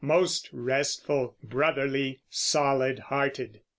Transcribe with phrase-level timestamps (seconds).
[0.03, 3.61] most restful, brotherly, solid hearted."